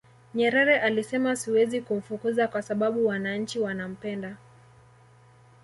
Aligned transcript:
nyerere 0.33 0.79
alisema 0.79 1.35
siwezi 1.35 1.81
kumfukuza 1.81 2.47
kwa 2.47 2.61
sababu 2.61 3.05
wananchi 3.07 3.59
wanampenda 3.59 4.37